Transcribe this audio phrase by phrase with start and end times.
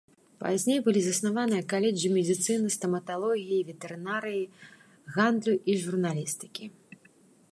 [0.43, 4.41] Пазней былі заснаваныя каледжы медыцыны, стаматалогіі, ветэрынарыі,
[5.17, 6.65] гандлю і журналістыкі.